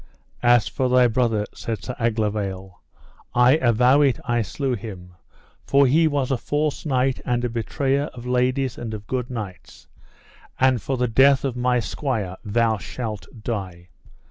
[0.41, 2.81] As for thy brother, said Sir Aglovale,
[3.35, 5.13] I avow it I slew him,
[5.67, 9.85] for he was a false knight and a betrayer of ladies and of good knights;
[10.59, 13.89] and for the death of my squire thou shalt die.